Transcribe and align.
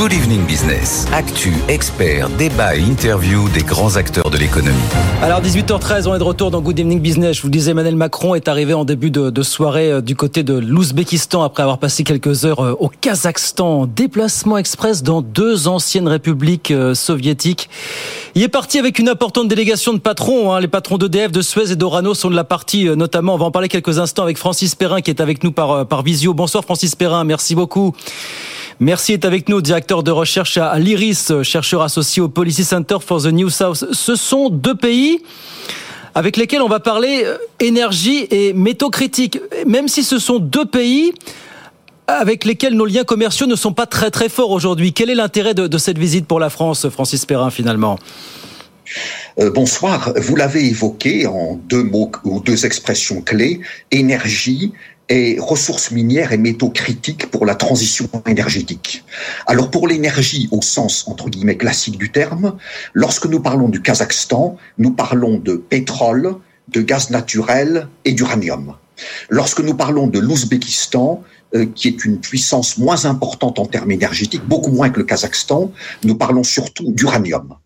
Good 0.00 0.14
Evening 0.14 0.46
Business. 0.46 1.06
Actu, 1.12 1.52
experts, 1.68 2.30
débat 2.38 2.74
et 2.74 2.80
interview 2.80 3.50
des 3.50 3.60
grands 3.60 3.96
acteurs 3.96 4.30
de 4.30 4.38
l'économie. 4.38 4.78
Alors 5.20 5.42
18h13, 5.42 6.08
on 6.08 6.14
est 6.14 6.18
de 6.18 6.24
retour 6.24 6.50
dans 6.50 6.62
Good 6.62 6.78
Evening 6.78 7.00
Business. 7.00 7.36
Je 7.36 7.42
vous 7.42 7.50
disais, 7.50 7.72
Emmanuel 7.72 7.96
Macron 7.96 8.34
est 8.34 8.48
arrivé 8.48 8.72
en 8.72 8.86
début 8.86 9.10
de, 9.10 9.42
soirée 9.42 9.92
euh, 9.92 10.00
du 10.00 10.16
côté 10.16 10.42
de 10.42 10.54
l'Ouzbékistan 10.54 11.42
après 11.42 11.64
avoir 11.64 11.76
passé 11.76 12.02
quelques 12.02 12.46
heures 12.46 12.60
euh, 12.60 12.74
au 12.80 12.88
Kazakhstan. 12.88 13.84
Déplacement 13.84 14.56
express 14.56 15.02
dans 15.02 15.20
deux 15.20 15.68
anciennes 15.68 16.08
républiques 16.08 16.70
euh, 16.70 16.94
soviétiques. 16.94 17.68
Il 18.34 18.42
est 18.42 18.48
parti 18.48 18.78
avec 18.78 18.98
une 18.98 19.08
importante 19.10 19.48
délégation 19.48 19.92
de 19.92 19.98
patrons. 19.98 20.54
Hein. 20.54 20.60
Les 20.60 20.68
patrons 20.68 20.96
d'EDF, 20.96 21.30
de 21.30 21.42
Suez 21.42 21.72
et 21.72 21.76
d'Orano 21.76 22.14
sont 22.14 22.30
de 22.30 22.36
la 22.36 22.44
partie 22.44 22.86
notamment. 22.86 23.34
On 23.34 23.38
va 23.38 23.44
en 23.44 23.50
parler 23.50 23.68
quelques 23.68 23.98
instants 23.98 24.22
avec 24.22 24.38
Francis 24.38 24.74
Perrin 24.74 25.02
qui 25.02 25.10
est 25.10 25.20
avec 25.20 25.44
nous 25.44 25.52
par 25.52 26.02
visio. 26.02 26.32
Bonsoir 26.32 26.64
Francis 26.64 26.96
Perrin, 26.96 27.24
merci 27.24 27.54
beaucoup. 27.54 27.92
Merci 28.82 29.12
est 29.12 29.26
avec 29.26 29.50
nous, 29.50 29.60
directeur 29.60 30.02
de 30.02 30.10
recherche 30.10 30.56
à 30.56 30.78
l'IRIS, 30.78 31.42
chercheur 31.42 31.82
associé 31.82 32.22
au 32.22 32.30
Policy 32.30 32.64
Center 32.64 32.96
for 32.98 33.22
the 33.22 33.26
New 33.26 33.50
South. 33.50 33.84
Ce 33.92 34.16
sont 34.16 34.48
deux 34.48 34.74
pays 34.74 35.20
avec 36.14 36.38
lesquels 36.38 36.62
on 36.62 36.68
va 36.68 36.80
parler 36.80 37.24
euh, 37.26 37.36
énergie 37.60 38.26
et 38.30 38.54
métaux 38.54 38.88
critiques. 38.88 39.38
Même 39.66 39.86
si 39.86 40.02
ce 40.02 40.18
sont 40.18 40.38
deux 40.38 40.64
pays 40.64 41.12
avec 42.06 42.46
lesquels 42.46 42.72
nos 42.72 42.86
liens 42.86 43.04
commerciaux 43.04 43.46
ne 43.46 43.54
sont 43.54 43.74
pas 43.74 43.84
très 43.84 44.10
très 44.10 44.30
forts 44.30 44.50
aujourd'hui. 44.50 44.94
Quel 44.94 45.10
est 45.10 45.14
l'intérêt 45.14 45.52
de, 45.52 45.76
cette 45.76 45.98
visite 45.98 46.26
pour 46.26 46.40
la 46.40 46.48
France, 46.48 46.88
Francis 46.88 47.26
Perrin, 47.26 47.50
finalement? 47.50 47.98
Euh, 49.38 49.50
bonsoir. 49.50 50.14
Vous 50.16 50.36
l'avez 50.36 50.64
évoqué 50.64 51.26
en 51.26 51.60
deux 51.68 51.82
mots 51.82 52.10
ou 52.24 52.40
deux 52.40 52.64
expressions 52.64 53.20
clés 53.20 53.60
énergie 53.90 54.72
et 55.10 55.36
ressources 55.40 55.90
minières 55.90 56.32
et 56.32 56.38
métaux 56.38 56.70
critiques 56.70 57.30
pour 57.30 57.44
la 57.44 57.56
transition 57.56 58.08
énergétique. 58.26 59.04
Alors 59.46 59.70
pour 59.70 59.88
l'énergie 59.88 60.48
au 60.52 60.62
sens 60.62 61.06
entre 61.08 61.28
guillemets 61.28 61.56
classique 61.56 61.98
du 61.98 62.10
terme, 62.10 62.56
lorsque 62.94 63.26
nous 63.26 63.40
parlons 63.40 63.68
du 63.68 63.82
Kazakhstan, 63.82 64.56
nous 64.78 64.92
parlons 64.92 65.36
de 65.36 65.56
pétrole, 65.56 66.36
de 66.68 66.80
gaz 66.80 67.10
naturel 67.10 67.88
et 68.04 68.12
d'uranium. 68.12 68.76
Lorsque 69.28 69.60
nous 69.60 69.74
parlons 69.74 70.06
de 70.06 70.20
l'Ouzbékistan, 70.20 71.22
euh, 71.56 71.66
qui 71.74 71.88
est 71.88 72.04
une 72.04 72.20
puissance 72.20 72.78
moins 72.78 73.06
importante 73.06 73.58
en 73.58 73.66
termes 73.66 73.90
énergétiques, 73.90 74.46
beaucoup 74.46 74.70
moins 74.70 74.90
que 74.90 75.00
le 75.00 75.04
Kazakhstan, 75.04 75.72
nous 76.04 76.14
parlons 76.14 76.44
surtout 76.44 76.92
d'uranium. 76.92 77.56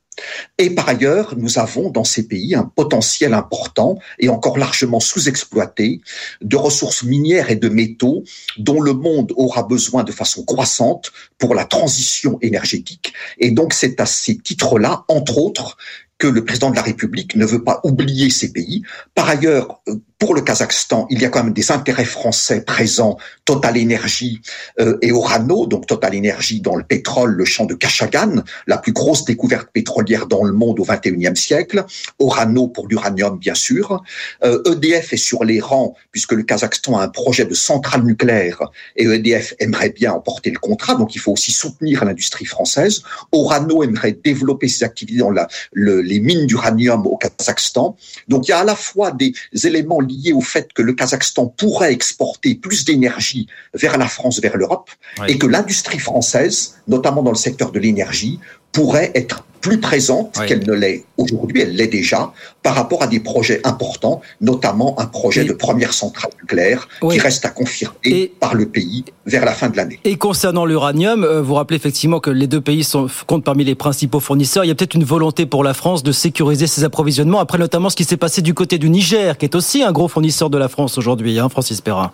Et 0.58 0.70
par 0.70 0.88
ailleurs, 0.88 1.34
nous 1.36 1.58
avons 1.58 1.90
dans 1.90 2.04
ces 2.04 2.26
pays 2.28 2.54
un 2.54 2.64
potentiel 2.64 3.34
important 3.34 3.98
et 4.18 4.28
encore 4.28 4.58
largement 4.58 5.00
sous-exploité 5.00 6.00
de 6.40 6.56
ressources 6.56 7.02
minières 7.02 7.50
et 7.50 7.56
de 7.56 7.68
métaux 7.68 8.24
dont 8.58 8.80
le 8.80 8.92
monde 8.92 9.32
aura 9.36 9.62
besoin 9.62 10.04
de 10.04 10.12
façon 10.12 10.44
croissante 10.44 11.12
pour 11.38 11.54
la 11.54 11.64
transition 11.64 12.38
énergétique. 12.42 13.12
Et 13.38 13.50
donc 13.50 13.72
c'est 13.72 14.00
à 14.00 14.06
ces 14.06 14.38
titres-là, 14.38 15.04
entre 15.08 15.38
autres, 15.38 15.76
que 16.25 16.28
le 16.30 16.42
président 16.42 16.70
de 16.70 16.77
la 16.77 16.80
République 16.80 17.36
ne 17.36 17.44
veut 17.44 17.62
pas 17.62 17.80
oublier 17.84 18.30
ces 18.30 18.50
pays. 18.50 18.83
Par 19.14 19.28
ailleurs, 19.28 19.83
euh, 19.89 19.97
pour 20.19 20.34
le 20.34 20.41
Kazakhstan, 20.41 21.06
il 21.11 21.20
y 21.20 21.27
a 21.27 21.28
quand 21.28 21.44
même 21.44 21.53
des 21.53 21.70
intérêts 21.70 22.06
français 22.06 22.62
présents, 22.62 23.19
Total 23.44 23.77
Energy 23.77 24.41
euh, 24.80 24.97
et 25.02 25.12
Orano, 25.12 25.67
donc 25.67 25.86
Total 25.86 26.17
Energy 26.17 26.62
dans 26.62 26.77
le 26.77 26.83
pétrole, 26.83 27.33
le 27.33 27.45
champ 27.45 27.67
de 27.67 27.75
Kashagan, 27.75 28.36
la 28.67 28.78
plus 28.78 28.92
grosse 28.92 29.27
découverte 29.27 29.69
pétrolière 29.70 30.27
dans 30.27 30.45
le 30.45 30.52
monde 30.52 30.80
au 30.80 30.84
XXIe 30.84 31.36
siècle, 31.36 31.84
Orano 32.19 32.69
pour 32.69 32.89
l'uranium 32.89 33.39
bien 33.39 33.55
sûr, 33.55 34.02
EDF 34.42 34.64
euh, 34.64 35.11
e 35.11 35.14
est 35.14 35.17
sur 35.19 35.45
les 35.45 35.61
rangs 35.61 35.95
puisque 36.11 36.33
le 36.33 36.42
Kazakhstan 36.42 36.97
a 36.97 37.02
un 37.02 37.08
projet 37.08 37.45
de 37.45 37.52
centrale 37.52 38.05
nucléaire 38.05 38.62
et 38.97 39.05
EDF 39.05 39.52
aimerait 39.58 39.91
bien 39.91 40.12
emporter 40.12 40.50
le 40.50 40.58
contrat, 40.58 40.95
donc 40.95 41.14
il 41.14 41.19
faut 41.19 41.33
aussi 41.33 41.52
soutenir 41.52 42.02
l'industrie 42.06 42.47
française. 42.47 43.02
Orano 43.30 43.83
aimerait 43.83 44.12
développer 44.25 44.69
ses 44.69 44.84
activités 44.84 45.19
dans 45.19 45.30
la, 45.30 45.48
les 45.75 46.13
mines 46.20 46.46
d'uranium 46.46 47.06
au 47.06 47.16
Kazakhstan. 47.16 47.96
Donc 48.28 48.48
il 48.48 48.50
y 48.50 48.54
a 48.54 48.58
à 48.58 48.64
la 48.64 48.76
fois 48.76 49.11
des 49.11 49.33
éléments 49.64 50.00
lié 50.00 50.33
au 50.33 50.40
fait 50.40 50.72
que 50.72 50.83
le 50.83 50.92
Kazakhstan 50.92 51.46
pourrait 51.46 51.92
exporter 51.92 52.55
plus 52.55 52.84
d'énergie 52.84 53.46
vers 53.74 53.98
la 53.98 54.06
France, 54.06 54.40
vers 54.40 54.56
l'Europe, 54.56 54.90
et 55.28 55.39
que 55.39 55.46
l'industrie 55.46 55.98
française, 55.98 56.77
notamment 56.89 57.22
dans 57.22 57.30
le 57.30 57.36
secteur 57.36 57.72
de 57.72 57.78
l'énergie, 57.78 58.40
pourrait 58.74 59.12
être 59.14 59.45
plus 59.64 59.80
présente 59.80 60.39
qu'elle 60.46 60.67
ne 60.67 60.74
l'est 60.74 61.07
aujourd'hui, 61.17 61.62
elle 61.62 61.74
l'est 61.74 61.86
déjà, 61.86 62.35
par 62.62 62.74
rapport 62.74 63.02
à 63.02 63.07
des 63.07 63.18
projets 63.18 63.62
importants, 63.64 64.20
notamment 64.42 64.95
un 65.01 65.07
projet 65.07 65.46
de 65.46 65.55
première 65.55 65.95
centrale 65.95 66.30
nucléaire 66.42 66.86
qui 67.01 67.18
reste 67.18 67.46
à 67.46 67.48
confirmer 67.48 68.30
par 68.40 68.55
le 68.55 68.67
pays 68.67 69.07
vers 69.24 69.46
la 69.46 69.52
fin 69.52 69.70
de 69.70 69.79
l'année. 69.79 70.01
Et 70.05 70.17
concernant 70.17 70.67
l'uranium, 70.67 71.24
euh, 71.24 71.40
vous 71.40 71.55
rappelez 71.55 71.77
effectivement 71.77 72.20
que 72.20 72.29
les 72.29 72.46
deux 72.46 72.61
pays 72.61 72.84
sont, 72.84 73.07
comptent 73.27 73.45
parmi 73.45 73.64
les 73.64 73.74
principaux 73.74 74.20
fournisseurs. 74.20 74.67
Il 74.67 74.68
y 74.68 74.70
a 74.70 74.74
peut-être 74.74 74.96
une 74.96 75.05
volonté 75.05 75.46
pour 75.46 75.64
la 75.64 75.73
France 75.73 76.02
de 76.02 76.13
sécuriser 76.13 76.67
ses 76.67 76.84
approvisionnements, 76.84 77.40
après 77.40 77.57
notamment 77.57 77.89
ce 77.89 77.96
qui 77.96 78.05
s'est 78.05 78.18
passé 78.18 78.42
du 78.42 78.52
côté 78.52 78.77
du 78.77 78.90
Niger, 78.90 79.39
qui 79.39 79.46
est 79.46 79.55
aussi 79.55 79.83
un 79.83 79.92
gros 79.92 80.08
fournisseur 80.08 80.51
de 80.51 80.58
la 80.58 80.68
France 80.68 80.98
aujourd'hui, 80.98 81.39
hein, 81.39 81.48
Francis 81.48 81.80
Perrin. 81.80 82.13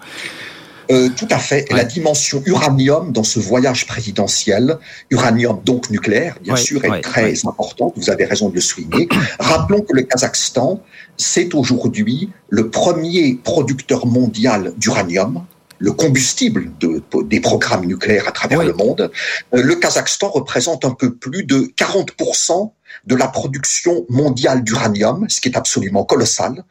Euh, 0.90 1.08
tout 1.16 1.28
à 1.30 1.38
fait. 1.38 1.70
La 1.72 1.84
dimension 1.84 2.42
uranium 2.46 3.12
dans 3.12 3.22
ce 3.22 3.38
voyage 3.38 3.86
présidentiel, 3.86 4.78
uranium 5.10 5.60
donc 5.64 5.90
nucléaire, 5.90 6.36
bien 6.42 6.56
sûr, 6.56 6.84
est 6.84 7.00
très 7.00 7.46
importante. 7.46 7.94
Vous 7.96 8.10
avez 8.10 8.24
raison 8.24 8.48
de 8.48 8.54
le 8.54 8.60
souligner. 8.60 9.08
Rappelons 9.38 9.82
que 9.82 9.94
le 9.94 10.02
Kazakhstan, 10.02 10.82
c'est 11.16 11.54
aujourd'hui 11.54 12.30
le 12.48 12.70
premier 12.70 13.38
producteur 13.42 14.06
mondial 14.06 14.72
d'uranium 14.78 15.44
le 15.80 15.92
combustible 15.92 16.70
de, 16.78 17.02
des 17.24 17.40
programmes 17.40 17.86
nucléaires 17.86 18.28
à 18.28 18.32
travers 18.32 18.62
le 18.62 18.74
monde, 18.74 19.10
euh, 19.54 19.62
le 19.62 19.74
Kazakhstan 19.76 20.28
représente 20.28 20.84
un 20.84 20.90
peu 20.90 21.14
plus 21.14 21.44
de 21.44 21.72
40% 21.78 22.72
de 23.06 23.14
la 23.14 23.28
production 23.28 24.04
mondiale 24.08 24.62
d'uranium, 24.62 25.26
ce 25.28 25.40
qui 25.40 25.48
est 25.48 25.56
absolument 25.56 26.04
colossal. 26.04 26.64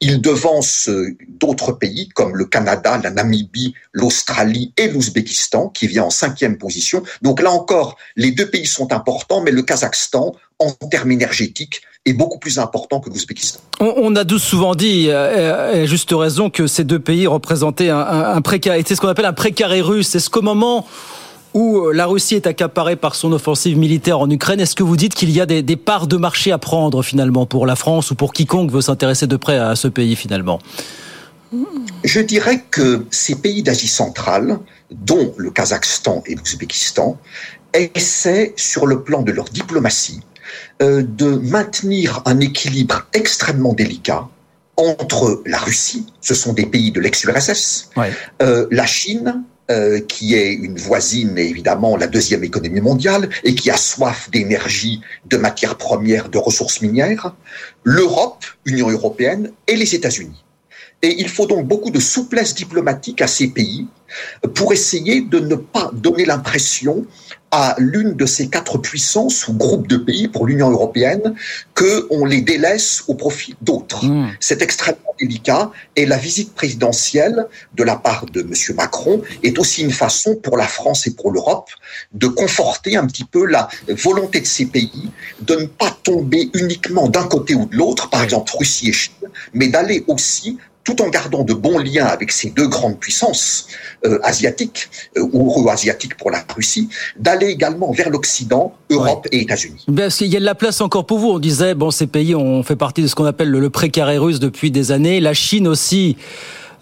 Il 0.00 0.20
devance 0.20 0.88
euh, 0.88 1.16
d'autres 1.28 1.72
pays 1.72 2.08
comme 2.10 2.36
le 2.36 2.44
Canada, 2.44 3.00
la 3.02 3.10
Namibie, 3.10 3.74
l'Australie 3.92 4.72
et 4.76 4.88
l'Ouzbékistan, 4.88 5.68
qui 5.68 5.86
vient 5.86 6.04
en 6.04 6.10
cinquième 6.10 6.58
position. 6.58 7.02
Donc 7.22 7.40
là 7.40 7.50
encore, 7.50 7.96
les 8.16 8.30
deux 8.30 8.48
pays 8.48 8.66
sont 8.66 8.92
importants, 8.92 9.40
mais 9.40 9.50
le 9.50 9.62
Kazakhstan, 9.62 10.34
en 10.58 10.70
termes 10.72 11.12
énergétiques, 11.12 11.82
est 12.06 12.12
beaucoup 12.12 12.38
plus 12.38 12.58
important 12.58 13.00
que 13.00 13.08
l'Ouzbékistan. 13.08 13.60
On, 13.80 14.14
a 14.14 14.24
souvent 14.38 14.74
dit, 14.74 15.10
à 15.10 15.86
juste 15.86 16.10
raison, 16.12 16.50
que 16.50 16.66
ces 16.66 16.84
deux 16.84 16.98
pays 16.98 17.26
représentaient 17.26 17.88
un, 17.88 17.98
un, 17.98 18.36
un 18.36 18.42
ce 18.42 19.00
qu'on 19.00 19.08
appelle 19.08 19.24
un 19.24 19.32
précaré 19.32 19.80
russe. 19.80 20.14
Est-ce 20.14 20.28
qu'au 20.28 20.42
moment 20.42 20.86
où 21.54 21.78
euh, 21.78 21.92
la 21.92 22.06
Russie 22.06 22.34
est 22.34 22.46
accaparée 22.46 22.96
par 22.96 23.14
son 23.14 23.32
offensive 23.32 23.78
militaire 23.78 24.18
en 24.18 24.28
Ukraine, 24.28 24.60
est-ce 24.60 24.74
que 24.74 24.82
vous 24.82 24.96
dites 24.96 25.14
qu'il 25.14 25.30
y 25.30 25.40
a 25.40 25.46
des, 25.46 25.62
des, 25.62 25.76
parts 25.76 26.06
de 26.06 26.16
marché 26.16 26.52
à 26.52 26.58
prendre 26.58 27.02
finalement 27.02 27.46
pour 27.46 27.66
la 27.66 27.76
France 27.76 28.10
ou 28.10 28.16
pour 28.16 28.32
quiconque 28.32 28.70
veut 28.70 28.80
s'intéresser 28.80 29.26
de 29.26 29.36
près 29.36 29.58
à 29.58 29.76
ce 29.76 29.88
pays 29.88 30.16
finalement? 30.16 30.58
Je 32.02 32.20
dirais 32.20 32.64
que 32.70 33.04
ces 33.10 33.36
pays 33.36 33.62
d'Asie 33.62 33.88
centrale, 33.88 34.58
dont 34.90 35.32
le 35.36 35.50
Kazakhstan 35.50 36.22
et 36.26 36.34
l'Ouzbékistan, 36.34 37.16
essaient 37.72 38.52
sur 38.56 38.86
le 38.86 39.02
plan 39.02 39.22
de 39.22 39.32
leur 39.32 39.46
diplomatie 39.46 40.20
euh, 40.82 41.02
de 41.02 41.36
maintenir 41.36 42.22
un 42.26 42.40
équilibre 42.40 43.06
extrêmement 43.12 43.72
délicat 43.72 44.28
entre 44.76 45.42
la 45.46 45.58
Russie, 45.58 46.06
ce 46.20 46.34
sont 46.34 46.52
des 46.52 46.66
pays 46.66 46.90
de 46.90 47.00
l'ex-URSS, 47.00 47.90
euh, 48.42 48.66
la 48.72 48.86
Chine, 48.86 49.44
euh, 49.70 50.00
qui 50.00 50.34
est 50.34 50.52
une 50.52 50.76
voisine 50.76 51.38
évidemment 51.38 51.96
la 51.96 52.06
deuxième 52.06 52.44
économie 52.44 52.82
mondiale 52.82 53.30
et 53.44 53.54
qui 53.54 53.70
a 53.70 53.76
soif 53.76 54.30
d'énergie, 54.30 55.00
de 55.26 55.38
matières 55.38 55.76
premières, 55.76 56.28
de 56.28 56.36
ressources 56.36 56.82
minières, 56.82 57.34
l'Europe, 57.82 58.44
Union 58.66 58.90
européenne 58.90 59.52
et 59.66 59.76
les 59.76 59.94
États-Unis. 59.94 60.44
Et 61.04 61.20
il 61.20 61.28
faut 61.28 61.46
donc 61.46 61.66
beaucoup 61.66 61.90
de 61.90 62.00
souplesse 62.00 62.54
diplomatique 62.54 63.20
à 63.20 63.26
ces 63.26 63.48
pays 63.48 63.86
pour 64.54 64.72
essayer 64.72 65.20
de 65.20 65.38
ne 65.38 65.54
pas 65.54 65.90
donner 65.92 66.24
l'impression 66.24 67.04
à 67.50 67.74
l'une 67.78 68.14
de 68.14 68.24
ces 68.24 68.48
quatre 68.48 68.78
puissances 68.78 69.46
ou 69.46 69.52
groupes 69.52 69.86
de 69.86 69.98
pays 69.98 70.28
pour 70.28 70.46
l'Union 70.46 70.70
européenne 70.70 71.34
qu'on 71.74 72.24
les 72.24 72.40
délaisse 72.40 73.04
au 73.06 73.14
profit 73.14 73.54
d'autres. 73.60 74.06
Hmm. 74.06 74.30
C'est 74.40 74.62
extrêmement 74.62 75.14
délicat 75.20 75.70
et 75.94 76.06
la 76.06 76.16
visite 76.16 76.54
présidentielle 76.54 77.48
de 77.74 77.84
la 77.84 77.96
part 77.96 78.24
de 78.24 78.40
M. 78.40 78.52
Macron 78.74 79.20
est 79.42 79.58
aussi 79.58 79.82
une 79.82 79.92
façon 79.92 80.36
pour 80.36 80.56
la 80.56 80.66
France 80.66 81.06
et 81.06 81.14
pour 81.14 81.30
l'Europe 81.30 81.68
de 82.14 82.28
conforter 82.28 82.96
un 82.96 83.06
petit 83.06 83.24
peu 83.24 83.44
la 83.44 83.68
volonté 83.88 84.40
de 84.40 84.46
ces 84.46 84.64
pays 84.64 85.10
de 85.42 85.54
ne 85.54 85.66
pas 85.66 85.94
tomber 86.02 86.50
uniquement 86.54 87.08
d'un 87.08 87.24
côté 87.24 87.54
ou 87.54 87.66
de 87.66 87.76
l'autre, 87.76 88.08
par 88.08 88.22
exemple 88.22 88.50
Russie 88.58 88.88
et 88.88 88.92
Chine, 88.92 89.28
mais 89.52 89.68
d'aller 89.68 90.02
aussi 90.08 90.58
tout 90.84 91.00
en 91.00 91.08
gardant 91.08 91.42
de 91.42 91.54
bons 91.54 91.78
liens 91.78 92.06
avec 92.06 92.30
ces 92.30 92.50
deux 92.50 92.68
grandes 92.68 92.98
puissances 92.98 93.66
euh, 94.06 94.18
asiatiques, 94.22 94.88
euh, 95.16 95.26
ou 95.32 95.46
euro-asiatiques 95.46 96.16
pour 96.16 96.30
la 96.30 96.44
Russie, 96.54 96.88
d'aller 97.16 97.46
également 97.46 97.90
vers 97.90 98.10
l'Occident, 98.10 98.74
Europe 98.90 99.26
et 99.32 99.40
États-Unis. 99.40 99.86
Parce 99.96 100.16
qu'il 100.16 100.28
y 100.28 100.36
a 100.36 100.40
de 100.40 100.44
la 100.44 100.54
place 100.54 100.80
encore 100.80 101.06
pour 101.06 101.18
vous? 101.18 101.30
On 101.30 101.38
disait, 101.38 101.74
bon, 101.74 101.90
ces 101.90 102.06
pays 102.06 102.34
ont 102.34 102.62
fait 102.62 102.76
partie 102.76 103.02
de 103.02 103.06
ce 103.06 103.14
qu'on 103.14 103.24
appelle 103.24 103.50
le, 103.50 103.70
précaré 103.70 104.18
russe 104.18 104.38
depuis 104.38 104.70
des 104.70 104.92
années. 104.92 105.20
La 105.20 105.34
Chine 105.34 105.66
aussi 105.66 106.16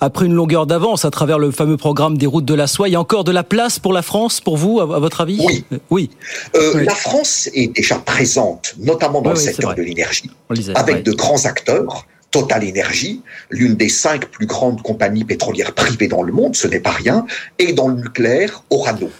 a 0.01 0.11
pris 0.11 0.27
une 0.27 0.35
longueur 0.35 0.67
d'avance 0.67 1.05
à 1.05 1.11
travers 1.13 1.39
le 1.39 1.53
fameux 1.53 1.77
programme 1.77 2.19
des 2.19 2.27
routes 2.27 2.45
de 2.45 2.55
la 2.55 2.67
soie. 2.67 2.89
Il 2.89 2.93
y 2.93 2.97
a 2.97 3.01
encore 3.01 3.23
de 3.23 3.31
la 3.31 3.45
place 3.45 3.79
pour 3.79 3.93
la 3.93 4.03
France, 4.03 4.41
pour 4.41 4.57
vous, 4.57 4.81
à, 4.81 4.85
votre 4.85 5.21
avis? 5.21 5.39
Oui. 5.47 5.65
Oui. 5.91 6.11
Euh, 6.57 6.83
La 6.83 6.95
France 6.95 7.49
est 7.55 7.69
déjà 7.69 7.97
présente, 8.01 8.75
notamment 8.79 9.23
dans 9.23 9.31
le 9.31 9.37
secteur 9.37 9.77
de 9.77 9.83
l'énergie, 9.83 10.29
avec 10.75 11.05
de 11.05 11.13
grands 11.13 11.45
acteurs. 11.47 12.05
Total 12.33 12.69
Energy, 12.69 13.23
l'une 13.51 13.77
des 13.77 13.89
cinq 13.89 14.27
plus 14.27 14.47
grandes 14.47 14.83
compagnies 14.83 15.25
pétrolières 15.25 15.75
privées 15.75 16.09
dans 16.09 16.25
le 16.25 16.33
monde, 16.33 16.57
ce 16.57 16.67
n'est 16.67 16.81
pas 16.81 16.91
rien, 16.91 17.25
et 17.61 17.73
dans 17.73 17.87
le 17.89 17.95
nucléaire, 17.95 18.65
Orano. 18.71 19.11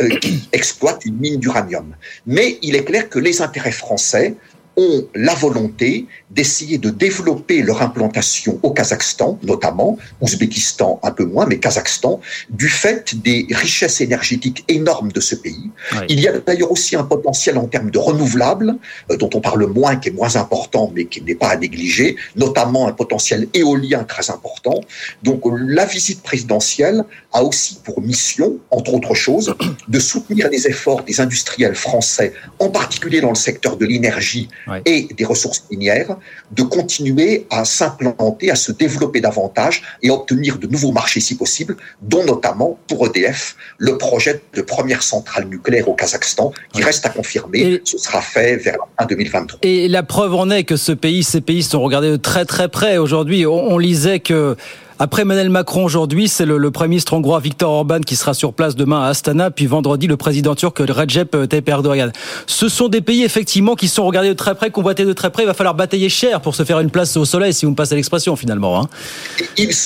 Euh, 0.00 0.08
qui 0.20 0.48
exploite 0.52 1.04
une 1.04 1.16
mine 1.16 1.40
d'uranium. 1.40 1.96
Mais 2.24 2.58
il 2.62 2.76
est 2.76 2.84
clair 2.84 3.08
que 3.08 3.18
les 3.18 3.42
intérêts 3.42 3.72
français 3.72 4.36
ont 4.78 5.06
la 5.14 5.34
volonté 5.34 6.06
d'essayer 6.30 6.78
de 6.78 6.90
développer 6.90 7.62
leur 7.62 7.82
implantation 7.82 8.60
au 8.62 8.70
Kazakhstan, 8.70 9.38
notamment, 9.42 9.98
Ouzbékistan 10.20 11.00
un 11.02 11.10
peu 11.10 11.24
moins, 11.24 11.46
mais 11.46 11.58
Kazakhstan, 11.58 12.20
du 12.48 12.68
fait 12.68 13.20
des 13.20 13.46
richesses 13.50 14.00
énergétiques 14.00 14.64
énormes 14.68 15.10
de 15.10 15.20
ce 15.20 15.34
pays. 15.34 15.70
Il 16.08 16.20
y 16.20 16.28
a 16.28 16.38
d'ailleurs 16.38 16.70
aussi 16.70 16.94
un 16.96 17.02
potentiel 17.02 17.58
en 17.58 17.66
termes 17.66 17.90
de 17.90 17.98
renouvelables, 17.98 18.76
euh, 19.10 19.16
dont 19.16 19.30
on 19.34 19.40
parle 19.40 19.66
moins, 19.66 19.96
qui 19.96 20.10
est 20.10 20.12
moins 20.12 20.36
important, 20.36 20.92
mais 20.94 21.06
qui 21.06 21.22
n'est 21.22 21.34
pas 21.34 21.48
à 21.48 21.56
négliger, 21.56 22.16
notamment 22.36 22.86
un 22.86 22.92
potentiel 22.92 23.48
éolien 23.54 24.04
très 24.04 24.30
important. 24.30 24.80
Donc 25.22 25.42
la 25.44 25.86
visite 25.86 26.22
présidentielle 26.22 27.04
a 27.32 27.42
aussi 27.42 27.80
pour 27.82 28.00
mission, 28.00 28.58
entre 28.70 28.94
autres 28.94 29.14
choses, 29.14 29.54
de 29.88 29.98
soutenir 29.98 30.48
les 30.50 30.66
efforts 30.68 31.02
des 31.02 31.20
industriels 31.20 31.74
français, 31.74 32.32
en 32.60 32.68
particulier 32.68 33.20
dans 33.20 33.30
le 33.30 33.34
secteur 33.34 33.76
de 33.76 33.86
l'énergie 33.86 34.48
et 34.84 35.08
des 35.16 35.24
ressources 35.24 35.64
minières, 35.70 36.16
de 36.52 36.62
continuer 36.62 37.46
à 37.50 37.64
s'implanter, 37.64 38.50
à 38.50 38.56
se 38.56 38.72
développer 38.72 39.20
davantage 39.20 39.82
et 40.02 40.10
à 40.10 40.14
obtenir 40.14 40.58
de 40.58 40.66
nouveaux 40.66 40.92
marchés 40.92 41.20
si 41.20 41.36
possible, 41.36 41.76
dont 42.02 42.24
notamment 42.24 42.78
pour 42.88 43.06
EDF 43.06 43.56
le 43.78 43.98
projet 43.98 44.40
de 44.54 44.62
première 44.62 45.02
centrale 45.02 45.46
nucléaire 45.48 45.88
au 45.88 45.94
Kazakhstan, 45.94 46.52
qui 46.72 46.82
reste 46.82 47.06
à 47.06 47.10
confirmer. 47.10 47.80
ce 47.84 47.98
sera 47.98 48.20
fait 48.20 48.56
vers 48.56 48.74
la 48.74 48.86
fin 48.98 49.06
2023. 49.06 49.60
Et 49.62 49.88
la 49.88 50.02
preuve 50.02 50.34
en 50.34 50.50
est 50.50 50.64
que 50.64 50.76
ce 50.76 50.92
pays, 50.92 51.22
ces 51.22 51.40
pays 51.40 51.62
sont 51.62 51.80
regardés 51.80 52.10
de 52.10 52.16
très 52.16 52.44
très 52.44 52.68
près. 52.68 52.98
Aujourd'hui, 52.98 53.46
on 53.46 53.78
lisait 53.78 54.20
que 54.20 54.56
après 54.98 55.22
Emmanuel 55.22 55.48
Macron 55.48 55.84
aujourd'hui, 55.84 56.28
c'est 56.28 56.44
le, 56.44 56.70
Premier 56.70 56.88
ministre 56.88 57.12
hongrois 57.12 57.38
Viktor 57.40 57.70
Orban 57.70 58.00
qui 58.00 58.16
sera 58.16 58.34
sur 58.34 58.52
place 58.52 58.74
demain 58.74 59.04
à 59.04 59.08
Astana, 59.08 59.50
puis 59.50 59.66
vendredi 59.66 60.06
le 60.06 60.16
président 60.16 60.54
turc 60.54 60.78
Recep 60.78 61.36
Tayyip 61.48 61.68
Erdogan. 61.68 62.12
Ce 62.46 62.68
sont 62.68 62.88
des 62.88 63.00
pays 63.00 63.22
effectivement 63.22 63.74
qui 63.74 63.86
sont 63.86 64.04
regardés 64.04 64.28
de 64.28 64.34
très 64.34 64.54
près, 64.54 64.70
convoités 64.70 65.04
de 65.04 65.12
très 65.12 65.30
près. 65.30 65.44
Il 65.44 65.46
va 65.46 65.54
falloir 65.54 65.74
batailler 65.74 66.08
cher 66.08 66.40
pour 66.40 66.54
se 66.54 66.64
faire 66.64 66.80
une 66.80 66.90
place 66.90 67.16
au 67.16 67.24
soleil, 67.24 67.54
si 67.54 67.64
vous 67.64 67.70
me 67.70 67.76
passez 67.76 67.94
l'expression 67.94 68.34
finalement. 68.34 68.80
Hein. 68.80 68.88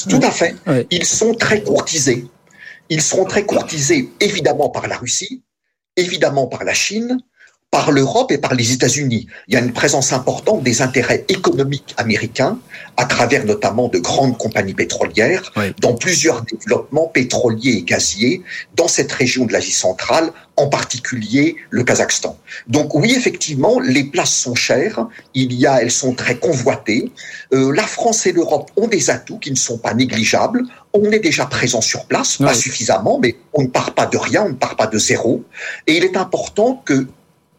tout 0.09 0.20
à 0.23 0.31
fait. 0.31 0.56
Ils 0.91 1.05
sont 1.05 1.35
très 1.35 1.62
courtisés. 1.62 2.26
Ils 2.88 3.03
seront 3.03 3.25
très 3.25 3.44
courtisés 3.44 4.11
évidemment 4.20 4.70
par 4.70 4.87
la 4.87 4.97
Russie, 4.97 5.43
évidemment 5.97 6.47
par 6.47 6.65
la 6.65 6.75
Chine, 6.75 7.19
par 7.73 7.91
l'Europe 7.91 8.31
et 8.31 8.37
par 8.37 8.55
les 8.55 8.73
États-Unis. 8.73 9.27
Il 9.49 9.55
y 9.55 9.57
a 9.57 9.61
une 9.61 9.73
présence 9.73 10.13
importante 10.13 10.63
des 10.63 10.83
intérêts 10.83 11.25
économiques 11.29 11.95
américains 11.97 12.59
à 12.99 13.07
travers 13.07 13.47
notamment 13.47 13.89
de 13.89 13.99
grandes 13.99 14.37
compagnies 14.37 14.75
pétrolières 14.75 15.51
dans 15.81 15.95
plusieurs 15.95 16.43
développements 16.43 17.07
pétroliers 17.07 17.79
et 17.79 17.83
gaziers 17.83 18.43
dans 18.77 18.89
cette 18.89 19.11
région 19.11 19.47
de 19.47 19.55
l'Asie 19.55 19.73
centrale, 19.73 20.33
en 20.57 20.69
particulier 20.69 21.57
le 21.71 21.83
Kazakhstan. 21.83 22.37
Donc 22.69 22.95
oui, 22.95 23.15
effectivement, 23.17 23.81
les 23.81 24.05
places 24.05 24.35
sont 24.35 24.55
chères, 24.55 25.07
il 25.33 25.55
y 25.55 25.67
a, 25.67 25.81
elles 25.81 25.91
sont 25.91 26.13
très 26.13 26.37
convoitées. 26.37 27.11
Euh, 27.55 27.73
la 27.75 27.87
France 27.87 28.27
et 28.27 28.33
l'Europe 28.33 28.71
ont 28.77 28.87
des 28.87 29.09
atouts 29.09 29.39
qui 29.39 29.51
ne 29.51 29.57
sont 29.57 29.79
pas 29.79 29.95
négligeables. 29.95 30.65
On 30.93 31.11
est 31.11 31.21
déjà 31.21 31.47
présent 31.47 31.81
sur 31.81 32.05
place, 32.05 32.37
pas 32.37 32.53
suffisamment, 32.53 33.19
mais 33.19 33.37
on 33.55 33.63
ne 33.63 33.69
part 33.69 33.95
pas 33.95 34.05
de 34.05 34.19
rien, 34.19 34.43
on 34.43 34.51
ne 34.51 34.55
part 34.55 34.77
pas 34.77 34.87
de 34.87 34.99
zéro. 34.99 35.43
Et 35.87 35.97
il 35.97 36.05
est 36.05 36.19
important 36.19 36.83
que 36.85 37.07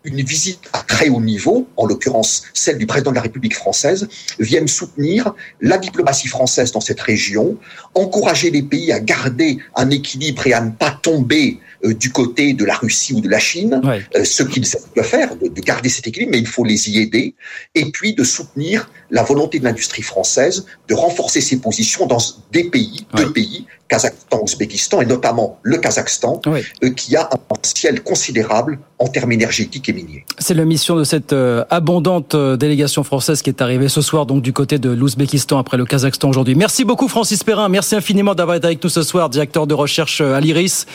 une 0.03 0.21
visite 0.21 0.69
à 0.73 0.79
très 0.79 1.09
haut 1.09 1.21
niveau, 1.21 1.67
en 1.77 1.85
l'occurrence 1.85 2.43
celle 2.53 2.77
du 2.77 2.85
président 2.85 3.11
de 3.11 3.15
la 3.15 3.21
République 3.21 3.55
française, 3.55 4.07
vienne 4.39 4.67
soutenir 4.67 5.33
la 5.61 5.77
diplomatie 5.77 6.27
française 6.27 6.71
dans 6.71 6.81
cette 6.81 6.99
région, 6.99 7.57
encourager 7.93 8.51
les 8.51 8.63
pays 8.63 8.91
à 8.91 8.99
garder 8.99 9.59
un 9.75 9.89
équilibre 9.89 10.45
et 10.47 10.53
à 10.53 10.61
ne 10.61 10.71
pas 10.71 10.91
tomber 10.91 11.59
euh, 11.85 11.93
du 11.93 12.11
côté 12.11 12.53
de 12.53 12.65
la 12.65 12.75
Russie 12.75 13.13
ou 13.13 13.21
de 13.21 13.29
la 13.29 13.39
Chine, 13.39 13.81
euh, 14.15 14.23
ce 14.23 14.43
qu'ils 14.43 14.65
doivent 14.95 15.07
faire, 15.07 15.35
de, 15.35 15.47
garder 15.61 15.89
cet 15.89 16.07
équilibre, 16.07 16.31
mais 16.31 16.39
il 16.39 16.47
faut 16.47 16.63
les 16.63 16.89
y 16.89 16.99
aider, 16.99 17.35
et 17.75 17.85
puis 17.91 18.13
de 18.13 18.23
soutenir 18.23 18.89
la 19.09 19.23
volonté 19.23 19.59
de 19.59 19.63
l'industrie 19.63 20.01
française 20.01 20.65
de 20.87 20.93
renforcer 20.93 21.41
ses 21.41 21.57
positions 21.57 22.05
dans 22.05 22.19
des 22.51 22.65
pays, 22.65 23.05
deux 23.15 23.31
pays, 23.31 23.65
Kazakhstan, 23.93 24.39
Ouzbékistan, 24.41 25.01
et 25.01 25.05
notamment 25.05 25.59
le 25.61 25.77
Kazakhstan, 25.77 26.41
euh, 26.47 26.89
qui 26.95 27.15
a 27.15 27.29
un 27.31 27.37
potentiel 27.37 28.01
considérable 28.01 28.79
en 28.97 29.07
termes 29.07 29.31
énergétiques 29.31 29.87
et 29.89 29.93
miniers. 29.93 30.25
C'est 30.39 30.55
la 30.55 30.65
mission 30.65 30.95
de 30.95 31.03
cette 31.03 31.35
abondante 31.69 32.35
délégation 32.35 33.03
française 33.03 33.41
qui 33.41 33.49
est 33.49 33.61
arrivée 33.61 33.89
ce 33.89 34.01
soir, 34.01 34.25
donc 34.25 34.41
du 34.41 34.53
côté 34.53 34.79
de 34.79 34.89
l'Ouzbékistan 34.89 35.59
après 35.59 35.77
le 35.77 35.85
Kazakhstan 35.85 36.29
aujourd'hui. 36.29 36.55
Merci 36.55 36.85
beaucoup 36.85 37.07
Francis 37.07 37.43
Perrin, 37.43 37.69
merci 37.69 37.95
infiniment 37.95 38.33
d'avoir 38.33 38.57
été 38.57 38.65
avec 38.65 38.83
nous 38.83 38.89
ce 38.89 39.03
soir, 39.03 39.29
directeur 39.29 39.67
de 39.67 39.73
recherche 39.73 40.21
à 40.21 40.39
l'IRIS 40.39 40.85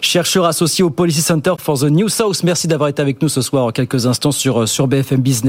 chercheur 0.00 0.44
associé 0.44 0.84
au 0.84 0.90
Policy 0.90 1.22
Center 1.22 1.54
for 1.58 1.78
the 1.78 1.84
New 1.84 2.08
South. 2.08 2.42
Merci 2.42 2.68
d'avoir 2.68 2.88
été 2.88 3.00
avec 3.00 3.22
nous 3.22 3.28
ce 3.28 3.40
soir 3.40 3.64
en 3.64 3.70
quelques 3.70 4.06
instants 4.06 4.32
sur, 4.32 4.68
sur 4.68 4.86
BFM 4.86 5.20
Business. 5.20 5.44